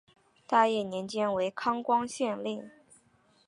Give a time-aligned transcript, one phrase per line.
[0.47, 2.67] 大业年间为寿光县令。